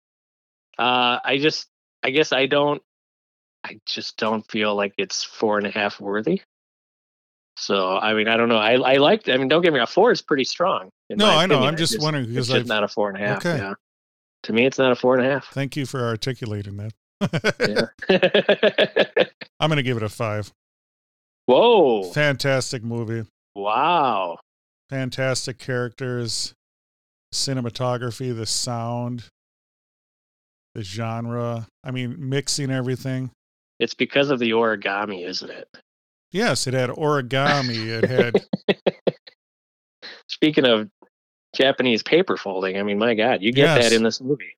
[0.77, 1.67] Uh, I just,
[2.03, 2.81] I guess I don't,
[3.63, 6.41] I just don't feel like it's four and a half worthy.
[7.57, 8.57] So I mean, I don't know.
[8.57, 9.29] I I liked.
[9.29, 9.87] I mean, don't get me wrong.
[9.87, 10.89] Four is pretty strong.
[11.09, 11.55] No, I know.
[11.55, 11.63] opinion.
[11.73, 13.45] I'm just wondering It's because just I not a four and a half.
[13.45, 13.57] Okay.
[13.57, 13.73] Yeah.
[14.43, 15.47] To me, it's not a four and a half.
[15.51, 16.93] thank you for articulating that.
[18.09, 19.23] Yeah.
[19.59, 20.51] I'm gonna give it a five.
[21.47, 22.03] Whoa!
[22.13, 23.27] Fantastic movie.
[23.55, 24.37] Wow.
[24.89, 26.53] Fantastic characters,
[27.33, 29.25] cinematography, the sound,
[30.75, 31.67] the genre.
[31.83, 33.31] I mean, mixing everything.
[33.79, 35.67] It's because of the origami, isn't it?
[36.31, 37.87] Yes, it had origami.
[37.87, 38.35] It had
[40.27, 40.89] Speaking of
[41.55, 43.89] Japanese paper folding, I mean, my God, you get Yes.
[43.89, 44.55] that in this movie.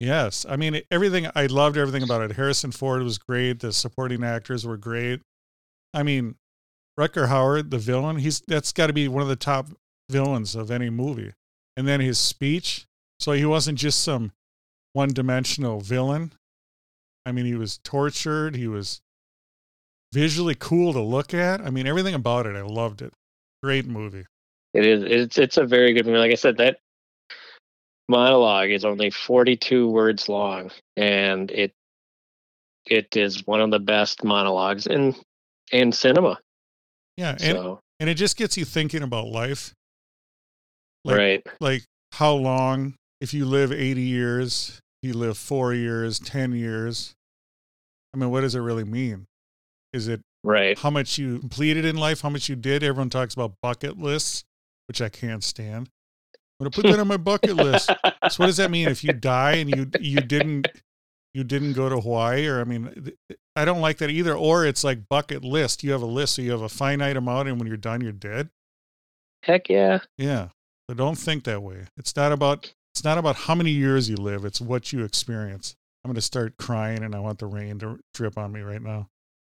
[0.00, 0.46] yes.
[0.48, 1.26] I mean, everything.
[1.34, 2.36] I loved everything about it.
[2.36, 3.60] Harrison Ford was great.
[3.60, 5.20] The supporting actors were great.
[5.92, 6.36] I mean,
[6.98, 8.16] Rutger Hauer, the villain.
[8.16, 9.68] He's that's got to be one of the top
[10.10, 11.32] villains of any movie.
[11.76, 12.86] And then his speech.
[13.20, 14.32] So he wasn't just some
[14.92, 16.32] one dimensional villain.
[17.26, 18.54] I mean, he was tortured.
[18.54, 19.00] He was
[20.12, 21.60] visually cool to look at.
[21.60, 22.56] I mean, everything about it.
[22.56, 23.12] I loved it.
[23.62, 24.26] Great movie.
[24.74, 25.02] It is.
[25.04, 26.18] It's it's a very good movie.
[26.18, 26.78] Like I said, that
[28.08, 31.72] monologue is only 42 words long, and it
[32.86, 35.14] it is one of the best monologues in
[35.72, 36.38] in cinema.
[37.16, 39.72] Yeah, and So and it just gets you thinking about life.
[41.04, 42.94] Like, right, Like how long?
[43.20, 47.14] If you live eighty years, you live four years, ten years.
[48.12, 49.26] I mean, what does it really mean?
[49.92, 50.78] Is it right.
[50.78, 52.82] how much you completed in life, how much you did?
[52.82, 54.44] Everyone talks about bucket lists,
[54.88, 55.88] which I can't stand.
[56.60, 57.90] I'm gonna put that on my bucket list.
[58.30, 60.66] So what does that mean if you die and you you didn't
[61.34, 63.12] you didn't go to Hawaii or I mean
[63.54, 65.84] I don't like that either or it's like bucket list.
[65.84, 68.12] You have a list so you have a finite amount and when you're done you're
[68.12, 68.48] dead.
[69.42, 69.98] Heck yeah.
[70.16, 70.48] Yeah.
[70.88, 71.84] So don't think that way.
[71.98, 75.74] It's not about it's not about how many years you live, it's what you experience.
[76.04, 78.80] I'm going to start crying and I want the rain to drip on me right
[78.80, 79.08] now.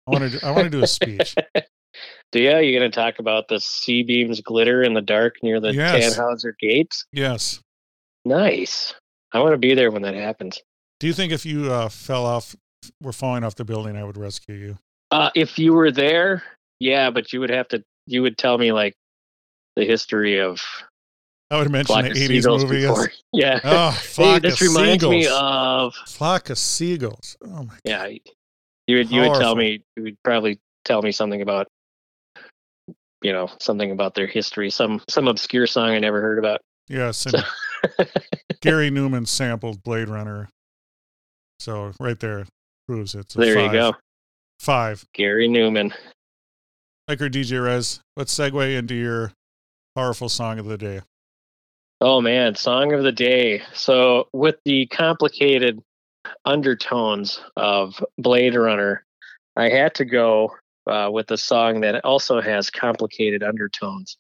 [0.07, 1.35] I want to I want to do a speech.
[2.31, 6.17] do yeah, you're gonna talk about the C-beams glitter in the dark near the Yes.
[6.17, 7.05] Tannhauser gates.
[7.11, 7.59] Yes.
[8.25, 8.95] Nice.
[9.33, 10.61] I want to be there when that happens.
[10.99, 12.55] Do you think if you uh, fell off
[13.01, 14.77] were falling off the building I would rescue you?
[15.11, 16.43] Uh, if you were there,
[16.79, 17.83] yeah, but you would have to.
[18.05, 18.95] You would tell me like
[19.75, 20.61] the history of
[21.49, 22.81] I would mention Flock the 80s Seagulls movie.
[22.87, 23.11] Before.
[23.33, 23.59] Yeah.
[23.63, 25.11] Oh, flock this of reminds seagulls.
[25.11, 27.37] me of flock of seagulls.
[27.45, 28.07] Oh my yeah.
[28.87, 31.67] You would you would tell me you would probably tell me something about
[33.21, 36.61] you know something about their history, some some obscure song I never heard about.
[36.87, 37.43] Yes, and
[38.61, 40.49] Gary Numan sampled Blade Runner.
[41.59, 42.45] So right there
[42.87, 43.31] proves it.
[43.31, 43.71] So there you five.
[43.73, 43.93] go,
[44.59, 45.05] Five.
[45.13, 45.93] Gary Numan.
[47.07, 49.31] Like our DJ Rez, let's segue into your
[49.95, 51.01] powerful song of the day.
[51.99, 53.63] Oh man, song of the day.
[53.73, 55.81] So with the complicated
[56.45, 59.03] undertones of Blade Runner,
[59.55, 60.51] I had to go
[60.85, 64.17] uh, with a song that also has complicated undertones.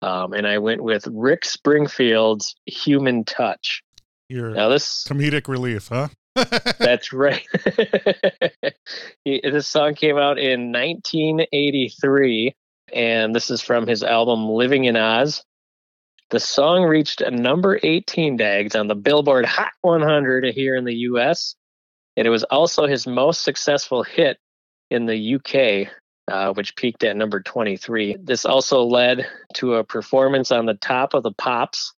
[0.00, 3.82] Um, and I went with Rick Springfield's Human Touch.
[4.28, 6.08] Your Now this comedic relief, huh?
[6.78, 7.46] that's right.
[9.24, 12.54] This song came out in 1983,
[12.94, 15.42] and this is from his album Living in Oz.
[16.30, 20.94] The song reached a number 18 dags on the Billboard Hot 100 here in the
[20.94, 21.56] US,
[22.18, 24.36] and it was also his most successful hit
[24.90, 25.90] in the UK,
[26.30, 28.16] uh, which peaked at number 23.
[28.22, 31.94] This also led to a performance on the top of the Pops,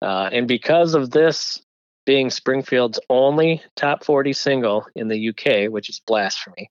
[0.00, 1.62] uh, and because of this,
[2.06, 6.70] being Springfield's only top 40 single in the UK, which is blasphemy.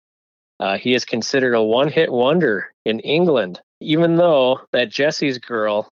[0.60, 5.88] Uh, he is considered a one hit wonder in England, even though that Jesse's Girl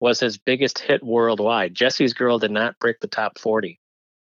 [0.00, 1.74] was his biggest hit worldwide.
[1.74, 3.78] Jesse's Girl did not break the top 40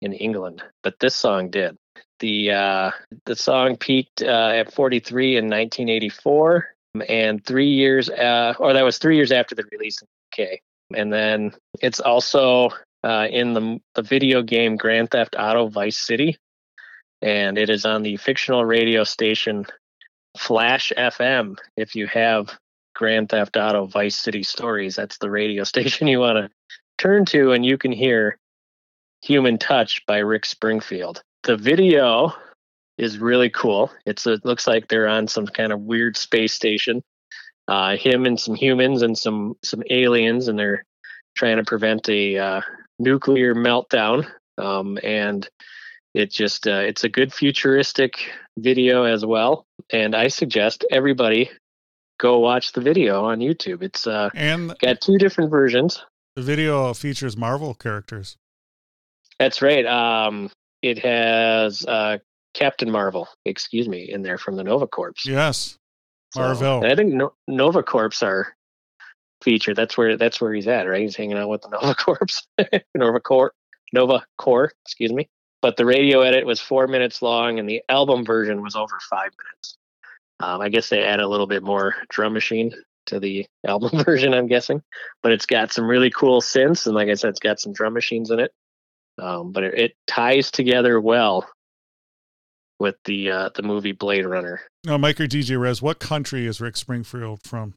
[0.01, 1.77] in England, but this song did.
[2.21, 2.91] The uh,
[3.25, 6.69] the song peaked uh, at 43 in 1984,
[7.09, 10.61] and three years, uh, or that was three years after the release in the UK.
[10.95, 12.71] And then it's also
[13.03, 16.37] uh, in the the video game Grand Theft Auto Vice City,
[17.23, 19.67] and it is on the fictional radio station
[20.37, 21.57] Flash FM.
[21.77, 22.51] If you have
[22.95, 26.51] Grand Theft Auto Vice City stories, that's the radio station you want to
[26.99, 28.39] turn to, and you can hear
[29.23, 31.23] "Human Touch" by Rick Springfield.
[31.45, 32.35] The video
[32.99, 33.91] is really cool.
[34.05, 37.03] It's it looks like they're on some kind of weird space station.
[37.67, 40.85] Uh, him and some humans and some some aliens, and they're
[41.37, 42.61] trying to prevent a uh,
[42.99, 44.29] nuclear meltdown.
[44.59, 45.49] Um, and
[46.15, 49.65] it just uh, it's a good futuristic video as well.
[49.93, 51.51] And I suggest everybody
[52.21, 53.83] go watch the video on YouTube.
[53.83, 56.05] It's uh, and got two different versions.
[56.37, 58.37] the video features Marvel characters.
[59.39, 59.87] That's right.
[59.87, 60.51] Um,
[60.83, 62.19] it has uh,
[62.55, 65.15] Captain Marvel, excuse me, in there from the Nova Corps.
[65.25, 65.79] Yes.
[66.35, 66.83] So- Marvel.
[66.85, 68.55] and I think no- Nova Corps are
[69.43, 69.77] featured.
[69.77, 71.01] That's where that's where he's at, right?
[71.01, 72.27] He's hanging out with the Nova Corps,
[72.95, 73.53] Nova Corps,
[73.93, 75.29] Nova Corps, excuse me.
[75.63, 79.31] But the radio edit was four minutes long, and the album version was over five
[79.39, 79.77] minutes.
[80.41, 82.73] Um, I guess they add a little bit more drum machine
[83.07, 84.83] to the album version, I'm guessing.
[85.23, 87.93] But it's got some really cool synths, and like I said, it's got some drum
[87.95, 88.53] machines in it.
[89.21, 91.47] Um, but it, it ties together well
[92.79, 94.63] with the uh, the movie Blade Runner.
[94.87, 97.75] No, Mike or DJ Rez, what country is Rick Springfield from?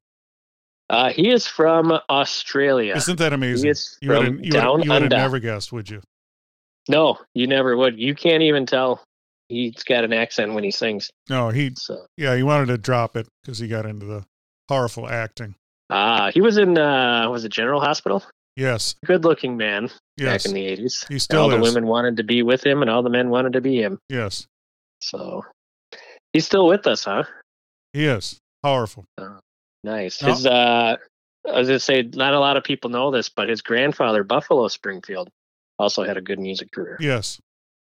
[0.89, 2.93] Uh, he is from Australia.
[2.95, 3.69] Isn't that He amazing?
[3.71, 6.01] is You from would you down would you would have never guessed, would you?
[6.89, 7.99] No, you never would.
[7.99, 9.03] You can't even tell.
[9.53, 11.09] He's got an accent when he sings.
[11.29, 14.25] No, he So yeah, he wanted to drop it because he got into the
[14.67, 15.55] powerful acting.
[15.89, 18.23] Ah, he was in uh was it General Hospital?
[18.55, 18.95] Yes.
[19.05, 20.43] Good looking man Yes.
[20.43, 21.05] back in the eighties.
[21.07, 23.53] He still all the women wanted to be with him and all the men wanted
[23.53, 23.99] to be him.
[24.09, 24.47] Yes.
[25.01, 25.43] So
[26.33, 27.23] he's still with us, huh?
[27.93, 28.39] He is.
[28.63, 29.05] Powerful.
[29.83, 30.21] Nice.
[30.21, 30.29] No.
[30.29, 30.97] His uh
[31.45, 34.67] I was gonna say not a lot of people know this, but his grandfather, Buffalo
[34.69, 35.29] Springfield,
[35.77, 36.97] also had a good music career.
[36.99, 37.39] Yes.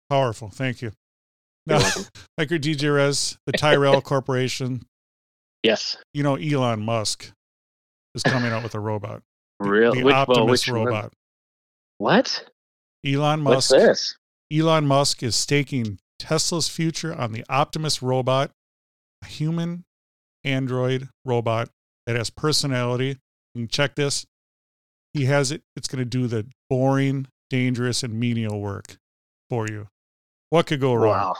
[0.08, 0.50] Powerful.
[0.50, 0.92] Thank you.
[1.66, 2.04] Now, welcome.
[2.38, 4.82] Hiker DJ Rez, the Tyrell Corporation,
[5.62, 5.96] Yes.
[6.14, 7.30] you know, Elon Musk
[8.14, 9.22] is coming out with a robot.
[9.60, 10.84] Real The which, well, Optimus one?
[10.84, 11.12] robot.
[11.98, 12.44] What?
[13.06, 13.70] Elon Musk.
[13.72, 14.16] What's this?
[14.52, 18.50] Elon Musk is staking Tesla's future on the Optimus robot,
[19.22, 19.84] a human
[20.44, 21.68] android robot
[22.06, 23.18] that has personality.
[23.54, 24.26] You can check this.
[25.12, 25.62] He has it.
[25.76, 28.96] It's going to do the boring, dangerous, and menial work
[29.50, 29.88] for you.
[30.50, 31.16] What could go wrong?
[31.16, 31.34] Wow.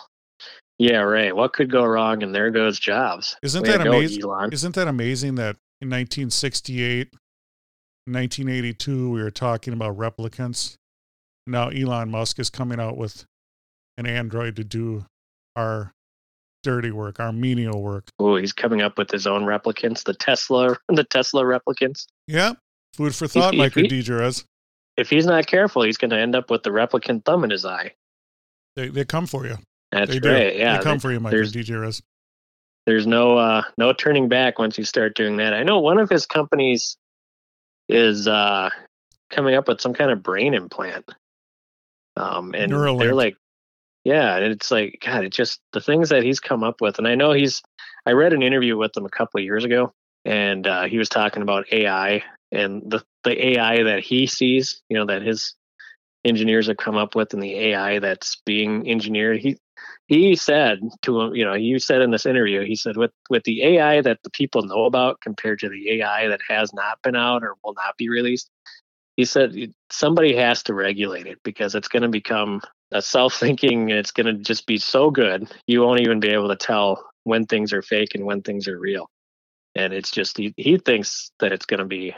[0.80, 1.36] Yeah, right.
[1.36, 2.22] What could go wrong?
[2.22, 3.36] And there goes Jobs.
[3.42, 4.22] Isn't Way that go, amazing?
[4.50, 7.08] Isn't that amazing that in 1968,
[8.06, 10.76] 1982, we were talking about replicants?
[11.46, 13.26] Now Elon Musk is coming out with
[13.98, 15.04] an android to do
[15.54, 15.92] our
[16.62, 18.08] dirty work, our menial work.
[18.18, 22.06] Oh, he's coming up with his own replicants, the Tesla, the Tesla replicants.
[22.26, 22.54] Yeah.
[22.94, 24.44] Food for thought, Micro he- DJRez.
[24.96, 27.66] If he's not careful, he's going to end up with the replicant thumb in his
[27.66, 27.92] eye.
[28.76, 29.58] They, they come for you.
[29.92, 30.30] That's they do.
[30.30, 32.02] Yeah, they come there- for you, Micro there's- DJRez.
[32.86, 35.52] there's no uh, no turning back once you start doing that.
[35.52, 36.96] I know one of his companies
[37.88, 38.70] is uh,
[39.30, 41.10] coming up with some kind of brain implant,
[42.16, 43.00] um, and Neuralink.
[43.00, 43.36] they're like,
[44.04, 47.06] yeah, and it's like God, it just the things that he's come up with, and
[47.08, 47.62] I know he's.
[48.06, 49.92] I read an interview with him a couple of years ago,
[50.24, 52.22] and uh, he was talking about AI
[52.52, 55.54] and the the AI that he sees, you know, that his
[56.24, 59.38] engineers have come up with, and the AI that's being engineered.
[59.40, 59.58] He
[60.06, 63.44] he said to him, you know, you said in this interview, he said with with
[63.44, 67.16] the AI that the people know about compared to the AI that has not been
[67.16, 68.50] out or will not be released,
[69.16, 69.54] he said
[69.90, 72.60] somebody has to regulate it because it's going to become
[72.92, 73.90] a self-thinking.
[73.90, 77.46] It's going to just be so good you won't even be able to tell when
[77.46, 79.08] things are fake and when things are real.
[79.76, 82.14] And it's just he, he thinks that it's going to be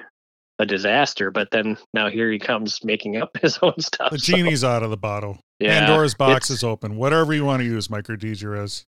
[0.63, 4.13] a disaster, but then now here he comes making up his own stuff.
[4.13, 5.39] The so, genie's out of the bottle.
[5.59, 6.97] yeah, Pandora's box is open.
[6.97, 8.85] Whatever you want to use, Micro DJRez.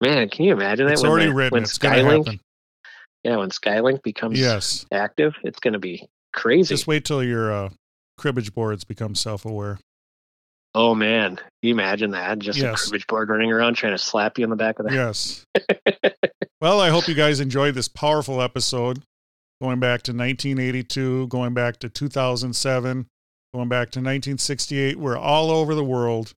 [0.00, 0.92] Man, can you imagine that?
[0.92, 1.56] It's when already the- written.
[1.56, 2.40] When It's Skylink, happen.
[3.24, 4.86] yeah, when Skylink becomes Yes.
[4.92, 6.74] active, it's going to be crazy.
[6.74, 7.70] Just wait till your uh,
[8.18, 9.78] cribbage boards become self aware.
[10.74, 12.38] oh man, can you imagine that?
[12.38, 12.80] Just Yes.
[12.86, 14.96] a cribbage board running around trying to slap you in the back of the head.
[14.98, 15.44] Yes.
[16.60, 19.02] well, I hope you guys enjoyed this powerful episode
[19.62, 23.06] going back to 1982, going back to 2007,
[23.54, 24.98] going back to 1968.
[24.98, 26.32] We're all over the world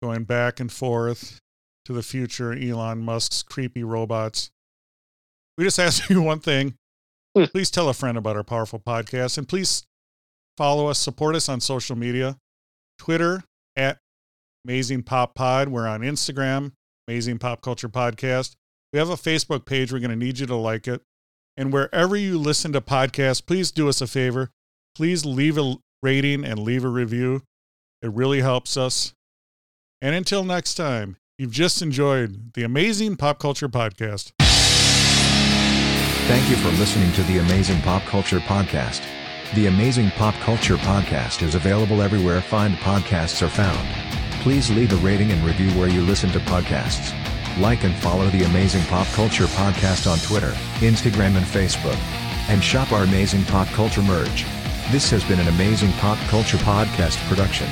[0.00, 1.40] going back and forth
[1.84, 4.50] to the future, Elon Musk's creepy robots.
[5.58, 6.76] We just ask you one thing.
[7.36, 7.44] Hmm.
[7.46, 9.82] Please tell a friend about our powerful podcast and please
[10.56, 12.36] follow us, support us on social media.
[13.00, 13.42] Twitter
[13.74, 13.98] at
[14.64, 15.68] Amazing Pop Pod.
[15.68, 16.70] We're on Instagram,
[17.08, 18.54] Amazing Pop Culture Podcast.
[18.92, 19.92] We have a Facebook page.
[19.92, 21.02] We're going to need you to like it.
[21.56, 24.50] And wherever you listen to podcasts, please do us a favor.
[24.94, 27.42] Please leave a rating and leave a review.
[28.02, 29.14] It really helps us.
[30.02, 34.32] And until next time, you've just enjoyed the Amazing Pop Culture Podcast.
[36.26, 39.02] Thank you for listening to the Amazing Pop Culture Podcast.
[39.54, 43.88] The Amazing Pop Culture Podcast is available everywhere fine podcasts are found.
[44.42, 47.12] Please leave a rating and review where you listen to podcasts.
[47.58, 51.96] Like and follow the Amazing Pop Culture Podcast on Twitter, Instagram, and Facebook.
[52.48, 54.44] And shop our amazing pop culture merch.
[54.90, 57.68] This has been an Amazing Pop Culture Podcast production.